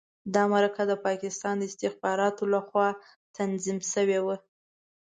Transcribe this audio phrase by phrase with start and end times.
[0.33, 2.87] دا مرکه د پاکستان د استخباراتو لخوا
[3.37, 4.35] تنظیم شوې وه.